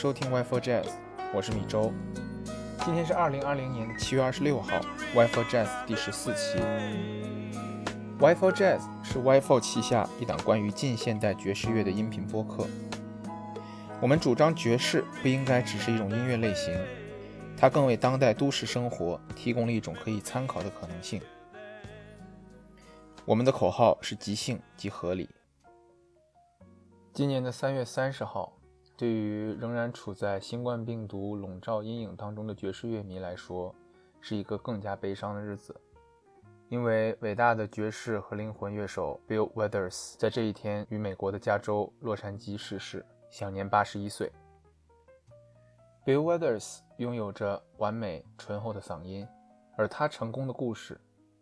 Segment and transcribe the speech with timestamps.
[0.00, 0.88] 收听 Y4 Jazz，
[1.34, 1.92] 我是米周。
[2.86, 4.80] 今天是二零二零年七月二十六号
[5.14, 6.58] ，Y4 Jazz 第十四期。
[8.18, 12.66] Y4 Jazz 是 Y4 旗下一档关于近现代爵士乐的音频播客。
[14.00, 16.74] 我们主张爵士不应该只是一种音乐类型，
[17.54, 21.20] 它更为当代都市生活提供了一种可以参考的可能性。
[23.26, 25.28] 我们的口号是即兴即合理。
[27.12, 28.54] 今年的三月三十号，
[29.00, 33.74] 对于仍然处在新冠病毒笼罩阴影当中的爵士乐迷来说，
[34.20, 35.74] 是一个更加悲伤的日子，
[36.68, 43.02] 因为伟大的爵士和灵魂乐手 Bill Withers 在这一天于美国的加州洛杉矶逝世。
[43.30, 44.30] 享年八十一岁。
[46.04, 49.26] Bill Withers 拥有着完美醇厚的嗓音，
[49.78, 51.00] 而他成功的故事，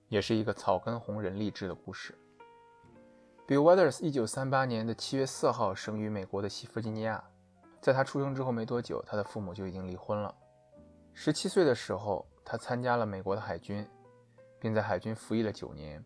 [0.08, 2.16] 也是一个草根红人励志的故事。
[3.48, 7.24] Bill Withers 一九三八年的七月四号生于美国的西弗吉尼亚，
[7.88, 10.34] 在他出生之后没多久，他的父母就已经离婚了。
[11.14, 13.88] 十七岁的时候，他参加了美国的海军，
[14.60, 16.04] 并在海军服役了九年。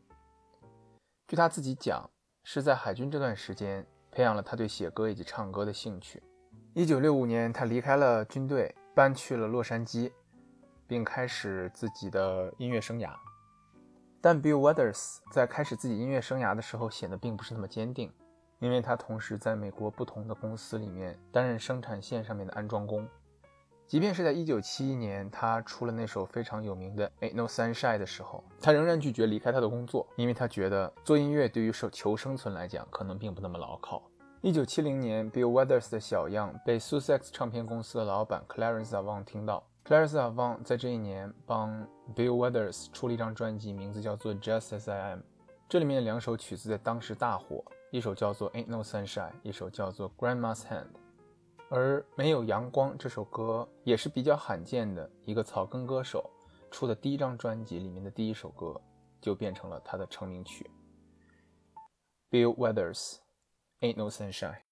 [1.27, 2.09] 据他自己讲，
[2.45, 3.85] 是在海军这段时间。
[4.13, 6.23] 培养了他对写歌以及唱歌的兴趣。
[6.73, 10.13] 一九六五年，他离开了军队，搬去了洛杉矶，
[10.87, 13.13] 并开始自己的音乐生涯。
[14.21, 18.13] 但 Bill Withers 在开始自己音乐生涯的时候显得并不是那么坚定，
[18.63, 23.05] 因为他同时在美国不同的公司里面担任生产线上面的安装工。
[23.89, 34.01] 即便是在一九七一年，他出了那首非常有名的《Ain't No Sunshine》的时候，他仍然拒绝离开他的工作，因为他觉得做音乐对于求求生存来讲，可能并不那么牢靠。
[34.41, 39.65] 一九七零年，Bill Withers 的小样被 Sussex 唱片公司的老板 Clarence Avant 听到。
[39.85, 41.85] Clarence Avant 在这一年帮
[42.15, 45.19] Bill Withers 出了一张专辑，名字叫做《Just As I Am》，
[45.69, 50.87] 这里面的两首曲子在当时大火，一首叫做《Ain't No Sunshine》，一首叫做《Grandma's Hand》。
[51.69, 56.31] 而没有阳光这首歌也是比较罕见的一个草根歌手
[56.71, 58.81] 出的第一张专辑里面的第一首歌，
[59.21, 60.71] 就变成了他的成名曲。
[62.31, 63.17] Bill Withers,
[63.81, 64.63] Ain't No Sunshine.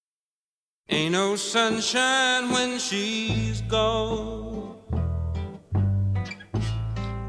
[0.89, 4.77] Ain't no sunshine when she's gone.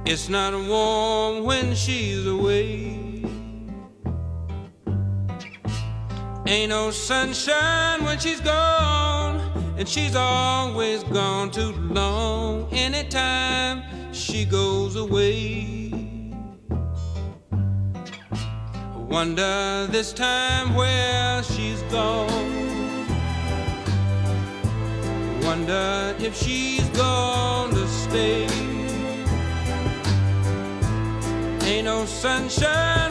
[0.06, 3.01] It's not warm when she's away.
[6.47, 9.41] Ain't no sunshine when she's gone.
[9.78, 13.82] And she's always gone too long anytime
[14.12, 15.91] she goes away.
[19.08, 22.28] Wonder this time where she's gone.
[25.42, 28.47] Wonder if she's gonna stay.
[31.66, 33.10] Ain't no sunshine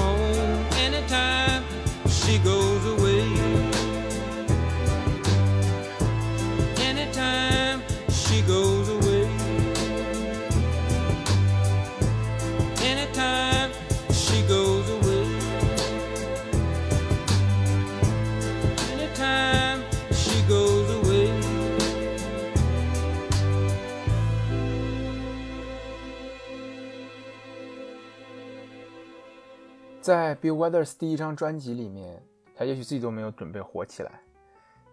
[30.01, 32.19] 在 Bill Withers 第一张专辑里面，
[32.55, 34.19] 他也许自己都没有准备火起来，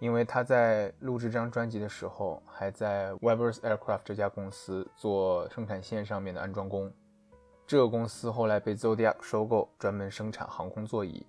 [0.00, 6.93] 因为他在录制这张专辑的时候，还在 Weber's Aircraft 这家公司做生产线上面的安装工。
[7.66, 11.26] 这个公司后来被 Zodiac 收购，专门生产航空座椅。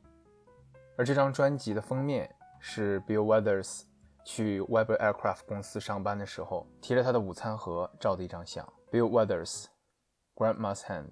[0.98, 2.30] 而这张专辑的封面
[2.60, 3.84] 是 Bill Withers
[4.26, 8.68] 去 Weber Aircraft 公司上班的时候，提着他的午餐盒照的一张相。
[8.92, 9.68] Bill Withers,
[10.36, 11.12] Grandma's Hand。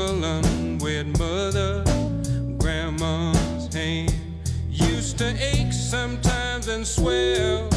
[0.00, 1.84] Unwed mother.
[2.58, 4.14] Grandma's hand
[4.68, 7.68] used to ache sometimes and swell.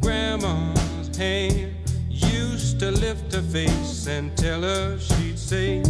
[0.00, 1.74] Grandma's hand
[2.08, 5.82] used to lift her face and tell her she'd say,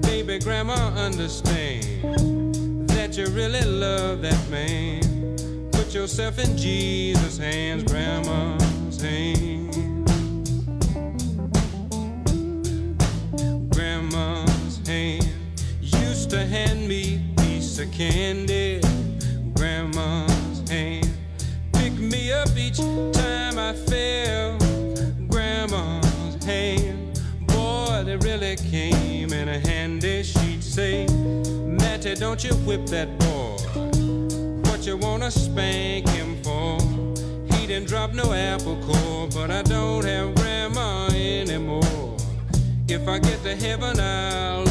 [0.00, 5.02] Baby, Grandma, understand that you really love that man.
[5.72, 9.64] Put yourself in Jesus' hands, Grandma's hands.
[14.14, 14.53] Used
[16.34, 18.80] to hand me a piece of candy.
[19.54, 21.08] Grandma's hand
[21.72, 24.58] picked me up each time I fell.
[25.28, 30.24] Grandma's hand, boy, they really came in a handy.
[30.24, 33.56] She'd say, Matty, don't you whip that boy.
[34.68, 36.80] What you wanna spank him for?
[37.54, 42.16] He didn't drop no apple core, but I don't have grandma anymore.
[42.88, 44.63] If I get to heaven, I'll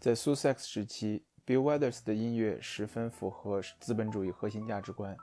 [0.00, 5.16] 在 Sussex 时期，Bill Withers 的音乐十分符合资本主义核心价值观，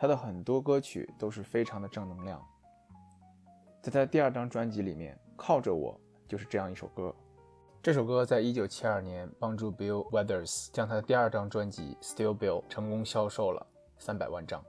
[0.00, 2.44] 他的很多歌曲都是非常的正能量。
[3.80, 5.94] 在他的第二张专辑里面，《靠着我》
[6.28, 7.14] 就是这样一首歌。
[7.80, 13.64] 这首歌在1972年帮助 Bill Withers 将他的第二张专辑《Still Bill》成功销售了
[14.00, 14.64] 300万张。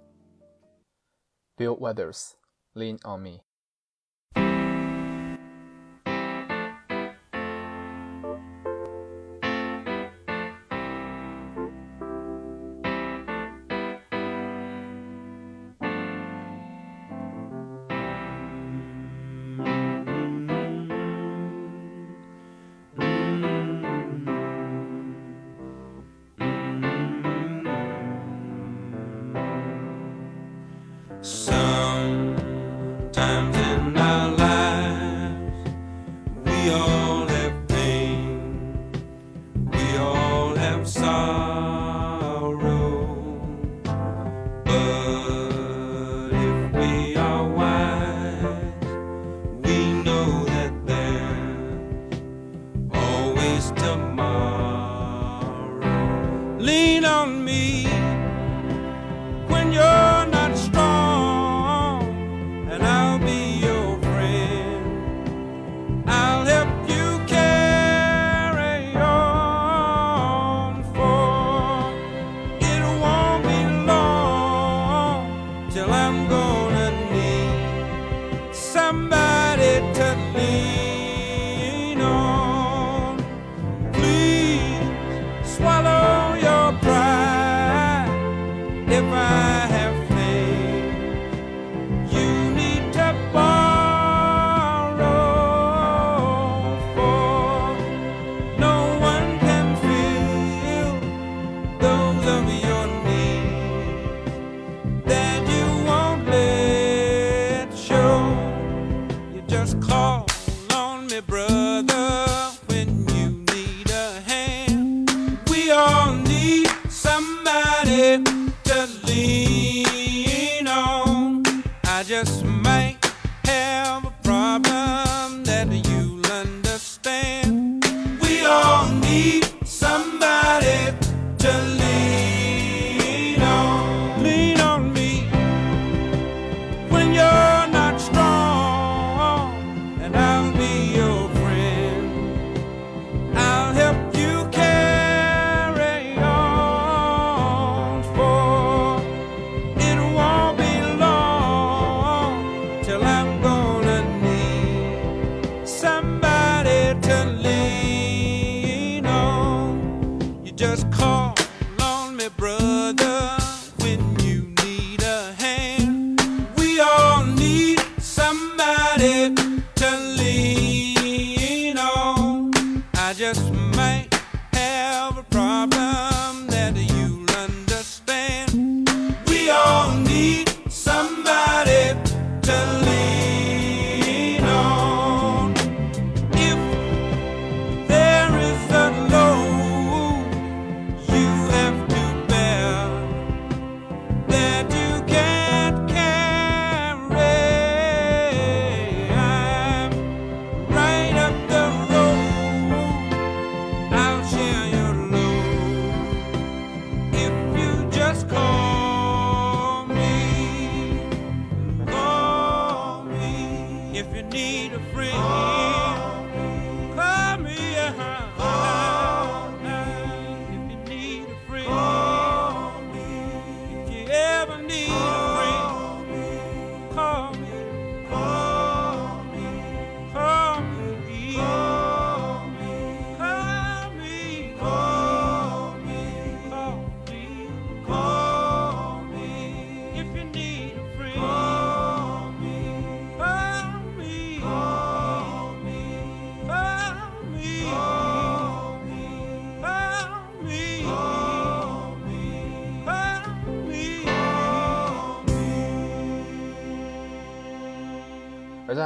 [1.57, 2.33] Bill Withers，
[2.75, 3.39] 《Lean on Me》。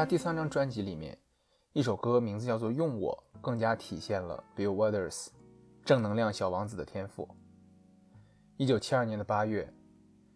[0.04, 1.18] 他第三张专辑里面，
[1.72, 5.30] 一首歌名字叫做《用我》，更加体现了 Bill Withers
[5.86, 7.26] 正能量小王子的天赋。
[8.58, 9.64] 一九七二年的八月，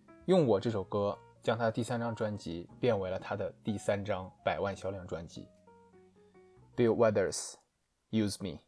[0.24, 5.46] 《用我》这首歌将他的第三张专辑变为了他的第三张百万销量专辑。
[6.78, 7.56] Bill Withers
[8.12, 8.67] Use Me。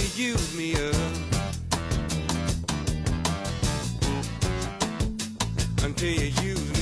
[0.00, 0.94] You use me up.
[5.82, 6.77] Until you use me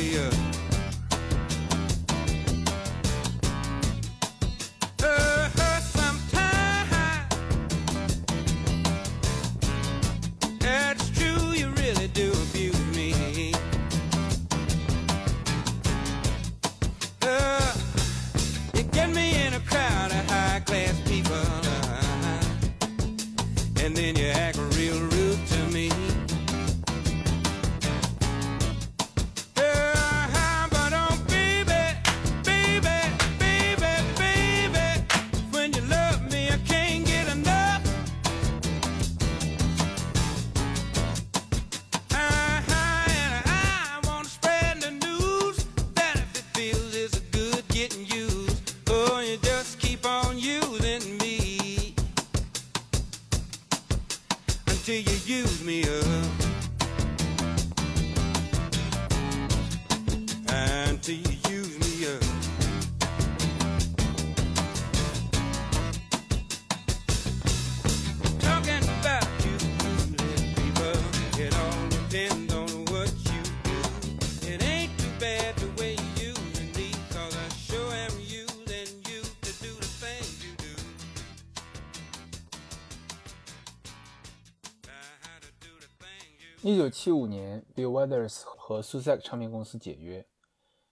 [86.68, 90.26] 一九七五年，Bill Withers 和 s u s a c 唱片公司解约，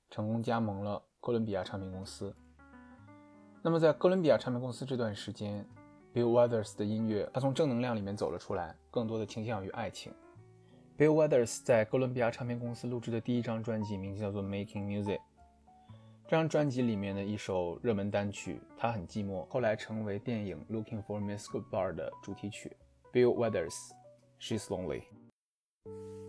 [0.08, 2.32] 成功加盟了哥伦比亚唱片公司。
[3.60, 5.66] 那么在哥伦比亚唱片公司这段时间
[6.14, 10.14] ，Bill Withers 的音乐，他从正能量里面走了出来，更多的倾向于爱情。
[10.96, 15.18] Bill Withers 在哥伦比亚唱片公司录制的第一张专辑，名字叫做《Making Music》。
[16.28, 22.76] 这张专辑里面的一首热门单曲《他很寂寞》，后来成为电影《Looking for Miss Goodbar》的主题曲。
[23.12, 23.74] Bill Withers
[24.38, 25.02] She's Lonely
[25.86, 26.23] Lonely。She's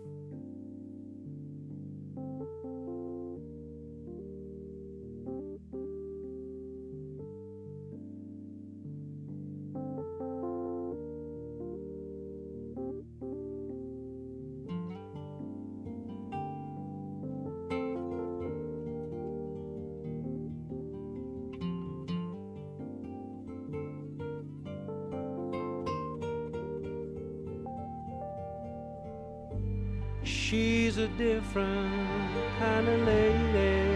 [31.62, 33.86] kind of lady.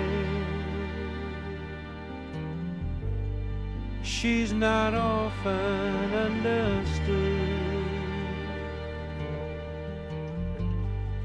[4.02, 7.50] She's not often understood.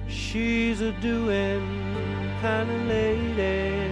[0.07, 1.65] She's a doing
[2.41, 3.85] kind of lady.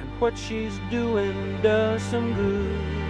[0.00, 3.07] And what she's doing does some good.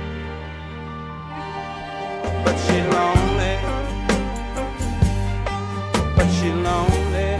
[6.48, 7.36] She's lonely.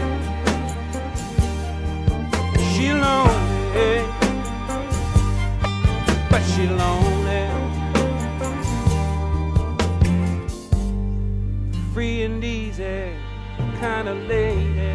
[2.71, 4.05] She lonely.
[6.29, 7.43] But she lonely.
[11.91, 13.13] Free and easy
[13.79, 14.93] kind of lady.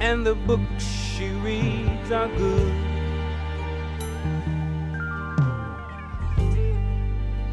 [0.00, 2.72] And the books she reads are good.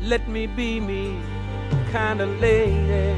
[0.02, 1.20] Let me be me
[1.92, 3.16] kind of lady.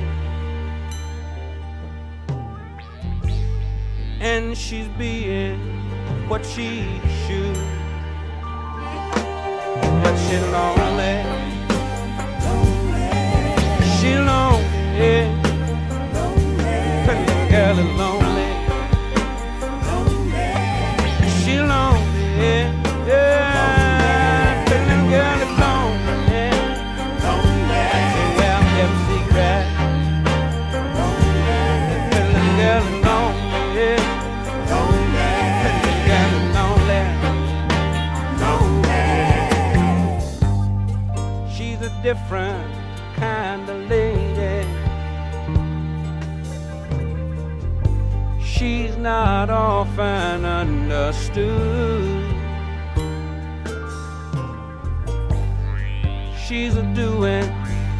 [4.19, 5.59] And she's being
[6.27, 6.85] what she
[7.25, 7.55] should.
[10.03, 11.15] But she's lonely.
[13.97, 15.39] She lonely.
[17.07, 18.18] Little girl is lonely.
[42.01, 42.73] Different
[43.15, 44.67] kind of lady.
[48.41, 52.25] She's not often understood.
[56.37, 57.47] She's a doing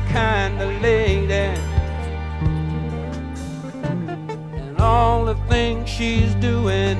[0.09, 1.53] kind of lady.
[4.59, 6.97] And all the things she's doing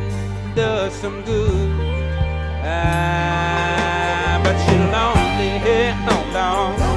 [0.53, 1.71] does some good.
[2.63, 5.59] Ah, but she's lonely,
[6.05, 6.88] no, no.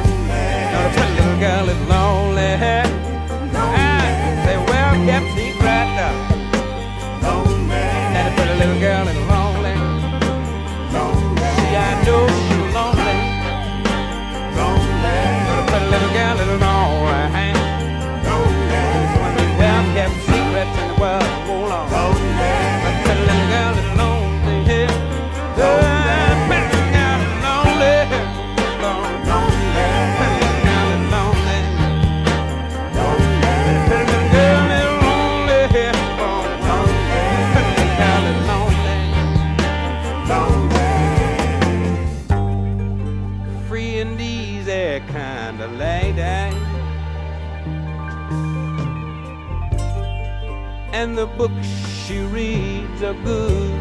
[51.23, 51.69] The books
[52.05, 53.81] she reads are good.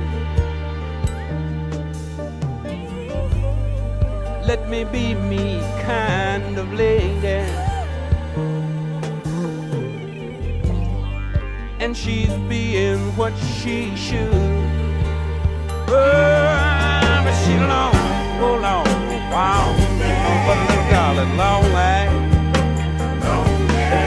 [4.45, 7.41] Let me be me kind of lady.
[11.83, 14.33] And she's being what she should.
[15.89, 17.95] Oh, but she long,
[18.45, 18.85] oh long,
[19.33, 19.65] wow.
[20.45, 22.01] But the girl is lonely.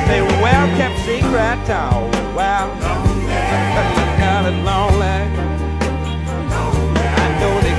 [0.07, 0.94] Say, well kept
[1.37, 2.69] oh, well.
[3.75, 5.19] But the girl lonely.
[7.23, 7.73] I know the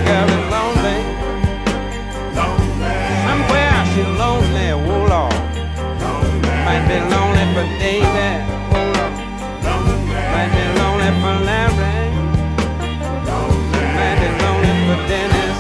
[0.51, 0.97] lonely.
[3.25, 4.69] Somewhere she's lonely.
[6.65, 8.39] Might be lonely for David,
[8.75, 9.07] oh.
[10.33, 11.95] Might be lonely for Larry.
[13.95, 15.57] Might be lonely for Dennis.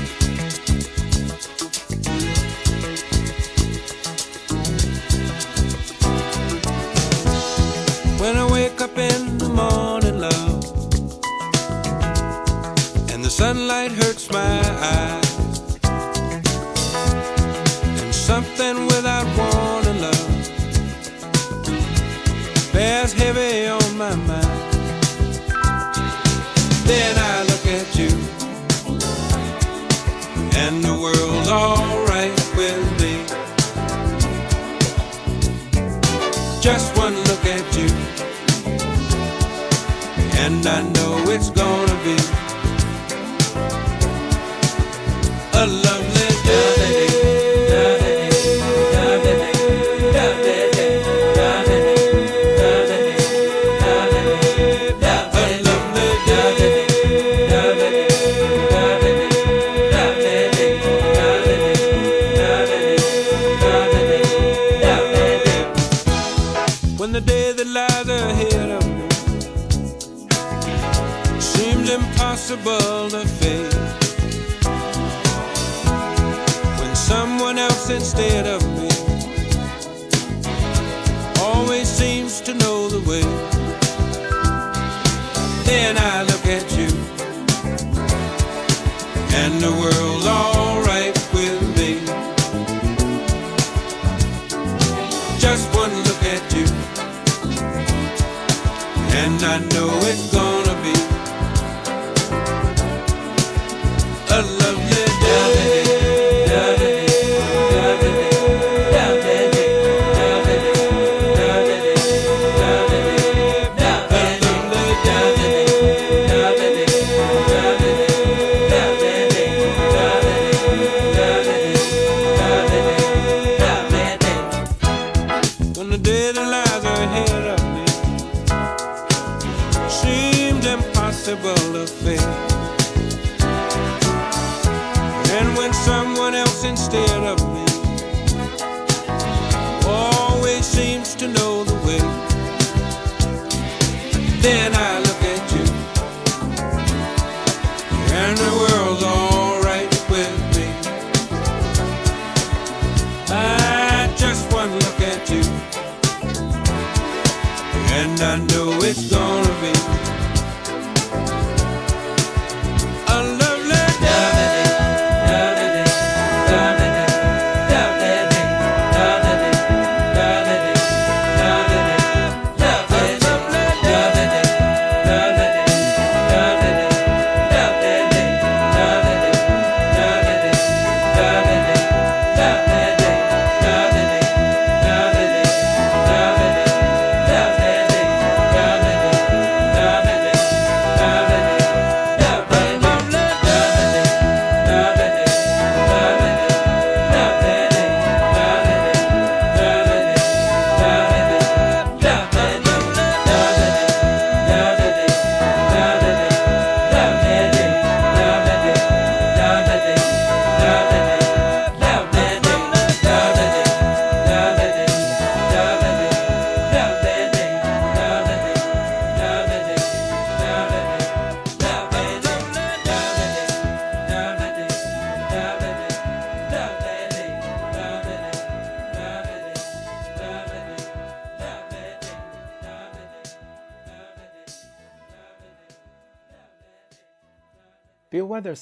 [72.50, 73.11] impossible.
[73.11, 73.36] to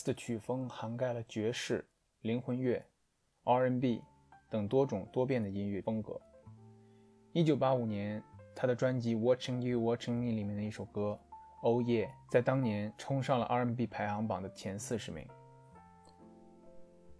[0.05, 1.83] 的曲风涵盖了爵士
[2.21, 2.85] 灵魂乐
[3.45, 4.03] rnb
[4.51, 6.21] 等多种多变的音乐风格。
[7.33, 8.23] 一九八五年
[8.55, 11.19] 他的专辑 watching you watching me 里面的一首歌
[11.63, 15.27] oh yeah 在当年冲上了 rnb 排行榜的前四十名。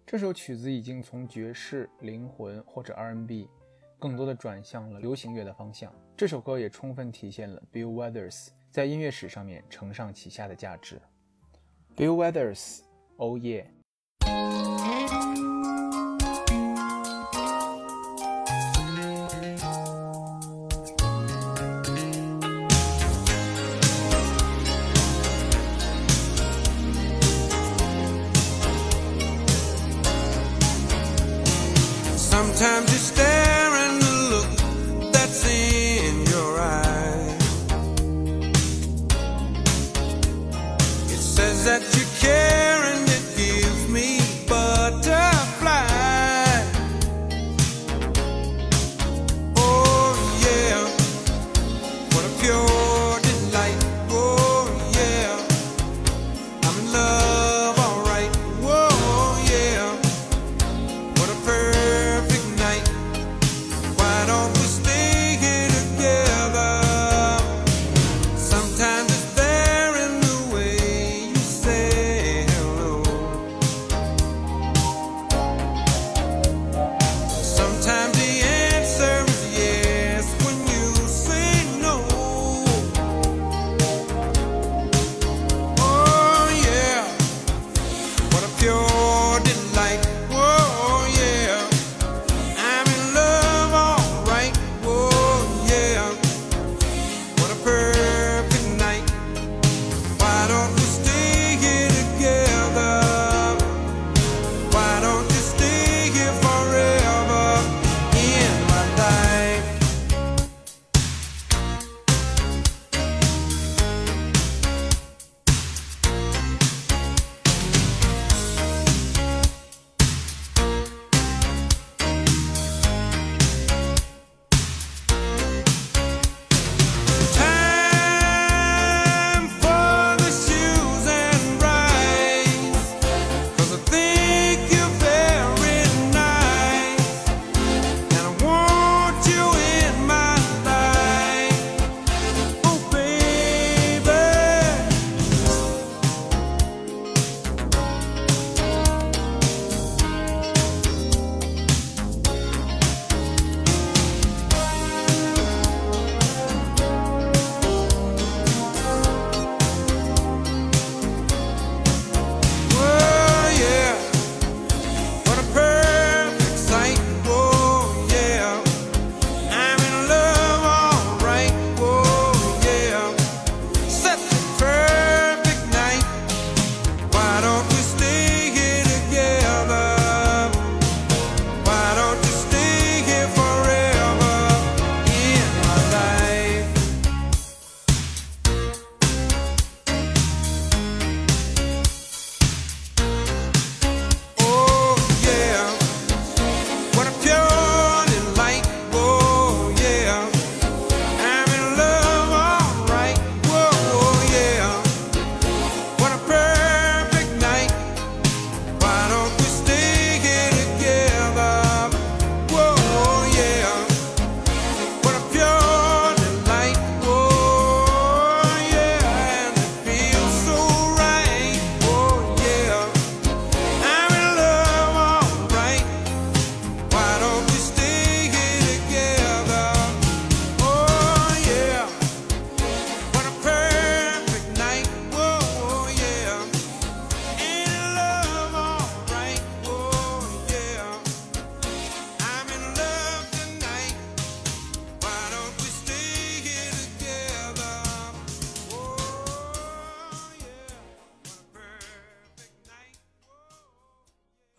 [0.05, 3.49] 这首曲子已经从爵士灵魂或者 rnb
[3.97, 5.91] 更多的转向了流行乐的方向。
[6.15, 11.01] 这首歌也充分体现了 bill wethers 在音乐史上面承上启下的价值。
[11.95, 12.83] Bill Withers,
[13.17, 13.63] Oh Yeah。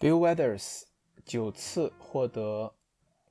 [0.07, 0.83] bill wethers
[1.25, 2.73] 九次获得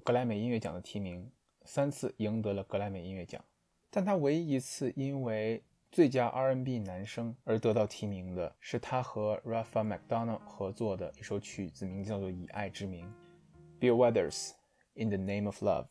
[0.03, 1.31] 格莱美音乐奖的提名
[1.63, 3.41] 三次赢得了格莱美音乐奖。
[3.89, 13.09] 但他唯一一次因为最佳 R&B 男声而得到提名的是他和 rafa mcdonald 合作的一首曲子名字叫做以爱之名。
[13.79, 14.51] Bill wethers
[14.95, 15.85] in the name of love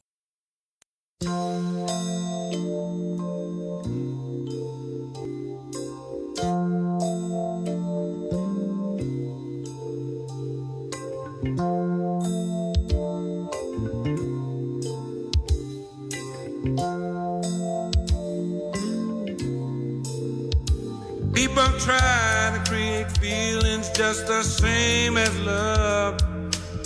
[24.15, 26.15] just the same as love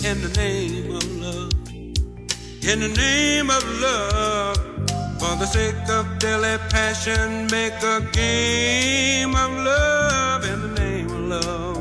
[0.03, 1.51] in the name of love.
[2.63, 4.57] In the name of love,
[5.19, 11.19] for the sake of daily passion, make a game of love in the name of
[11.35, 11.77] love.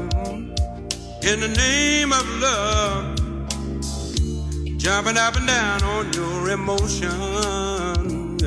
[1.25, 3.17] In the name of love,
[4.77, 8.39] jumping up and down on your emotion.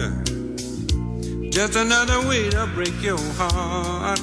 [1.49, 4.21] Just another way to break your heart.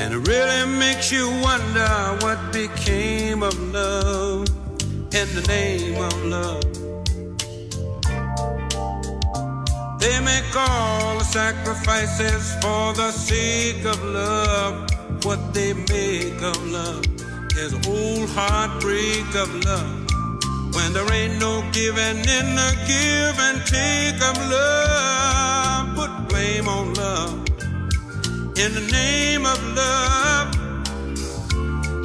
[0.00, 1.88] And it really makes you wonder
[2.22, 4.48] what became of love
[5.12, 6.62] in the name of love.
[9.98, 14.88] They make all the sacrifices for the sake of love.
[15.24, 17.04] What they make of love
[17.56, 20.06] is old heartbreak of love.
[20.76, 26.94] When there ain't no giving in the give and take of love, put blame on
[26.94, 27.47] love.
[28.58, 30.52] In the name of love,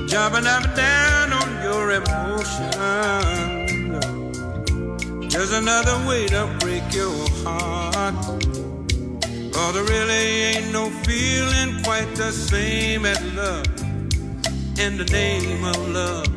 [0.08, 2.70] jumping up and down on your emotion.
[5.30, 8.14] There's another way to break your heart.
[9.56, 13.66] Oh, there really ain't no feeling quite the same as love.
[14.78, 16.33] In the name of love.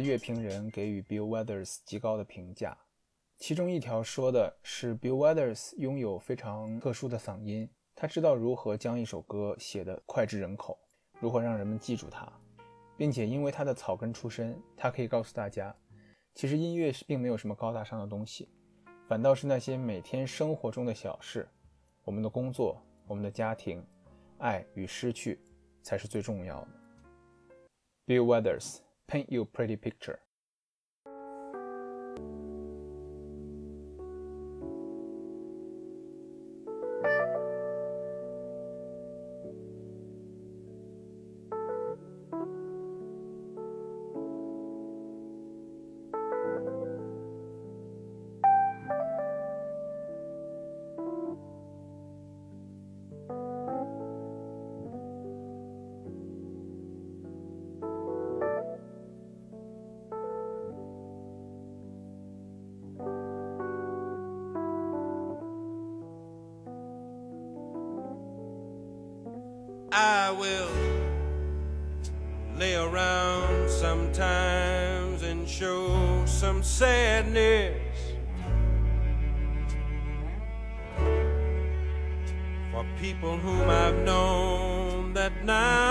[0.00, 2.76] 乐评人给予 Bill Weather's 极高的评价，
[3.36, 10.78] 其中一条说的是 Bill Weather's 拥有非常特殊的嗓音，他知道如何将一首歌写得脍炙人口，
[11.20, 12.30] 如何让人们记住他，
[12.96, 15.74] 并且因为他的草根出身，他可以告诉大家，
[16.34, 18.48] 其实音乐是并没有什么高大上的东西，
[19.06, 21.48] 反倒是那些每天生活中的小事，
[22.04, 23.84] 我们的工作、我们的家庭、
[24.38, 25.40] 爱与失去，
[25.82, 26.68] 才是最重要的。
[28.06, 28.87] Bill Weather's。
[29.08, 30.18] Paint You a Pretty Picture。
[72.98, 77.76] around sometimes and show some sadness.
[82.72, 85.87] For people whom I've known that now.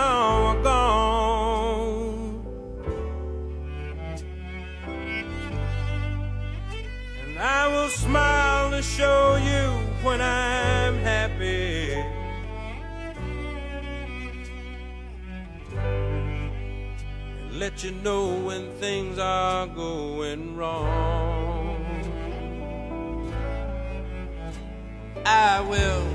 [17.77, 21.77] But you know when things are going wrong.
[25.23, 26.07] I will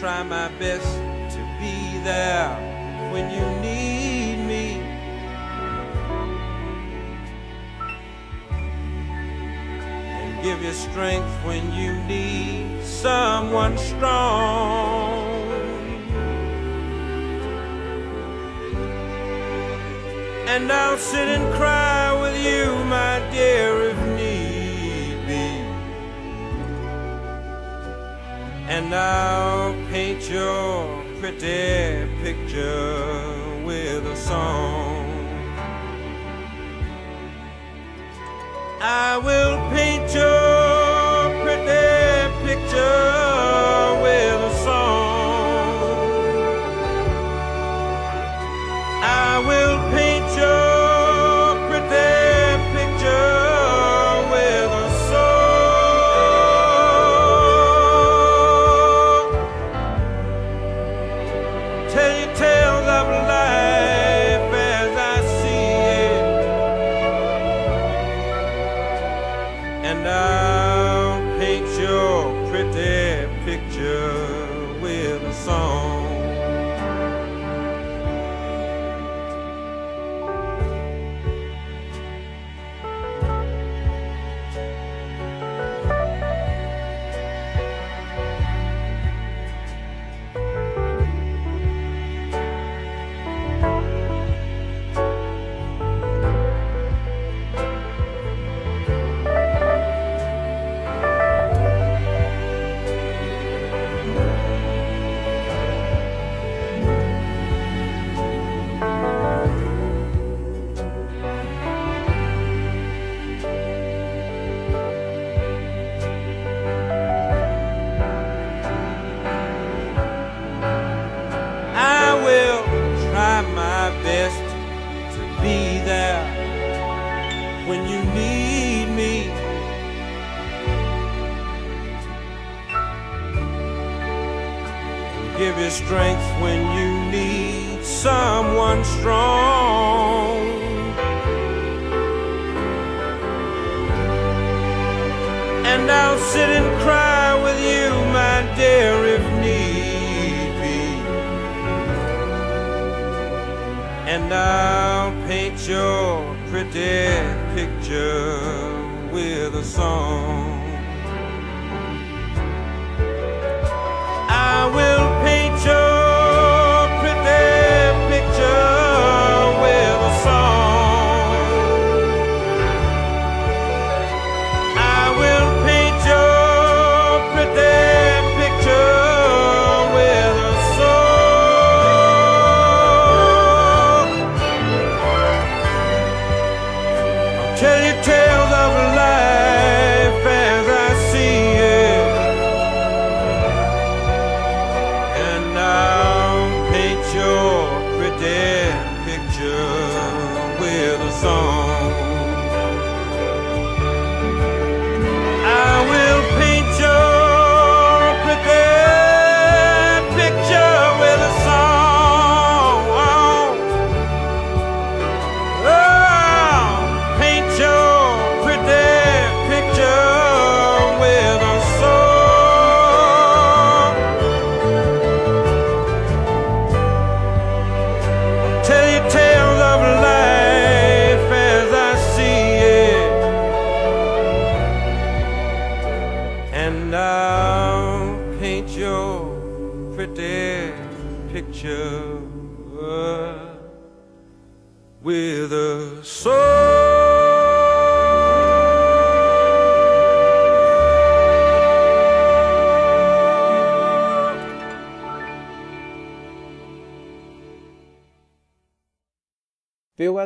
[0.00, 0.84] try my best
[1.36, 2.48] to be there
[3.12, 4.80] when you need me.
[10.10, 15.35] And give you strength when you need someone strong.
[20.48, 25.46] And I'll sit and cry with you, my dear, if need be.
[28.68, 35.04] And I'll paint your pretty picture with a song.
[38.80, 43.15] I will paint your pretty picture.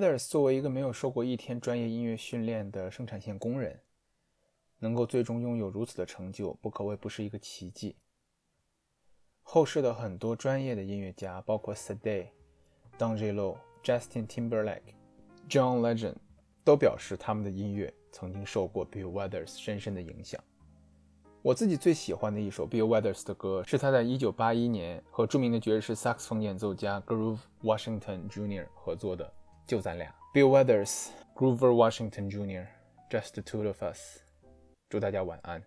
[0.01, 3.79] Brothers 作为一个没有受过一天专业音乐训练的生产线工人，
[4.79, 7.97] 能够最终拥有如此的成就，不可谓不是一个奇迹。
[9.43, 12.29] 后世的很多专业的音乐家，包括 Sade、
[12.99, 13.35] Don J.
[13.35, 14.95] Lo、Justin Timberlake、
[15.51, 16.15] John Legend，
[16.65, 20.43] 都表示他们的音乐曾经受过 Bill Withers 深深的影响。
[21.43, 28.67] 我自己最喜欢的一首 Bill Withers 的歌，是他在1981年和著名的爵士萨克斯风演奏家 Groove Washington Jr.
[28.75, 29.31] 合作的。
[29.71, 32.67] 就咱俩，Bill Withers、Grover Washington Jr.,
[33.09, 34.19] just the Two of Us。
[34.89, 35.63] 祝大家晚安。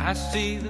[0.00, 0.69] I see the